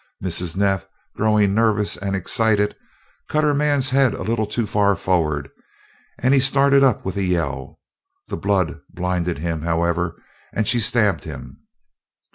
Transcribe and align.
Mrs. 0.23 0.57
Neff, 0.57 0.87
growing 1.15 1.53
nervous 1.53 1.95
and 1.95 2.15
excited, 2.15 2.75
cut 3.29 3.43
her 3.43 3.53
man's 3.53 3.91
head 3.91 4.15
a 4.15 4.23
little 4.23 4.47
too 4.47 4.65
far 4.65 4.95
forward, 4.95 5.49
and 6.17 6.33
he 6.33 6.39
started 6.39 6.83
up 6.83 7.05
with 7.05 7.17
a 7.17 7.23
yell. 7.23 7.79
The 8.27 8.37
blood 8.37 8.79
blinded 8.89 9.37
him, 9.37 9.61
however, 9.61 10.15
and 10.53 10.67
she 10.67 10.79
stabbed 10.79 11.25
him. 11.25 11.59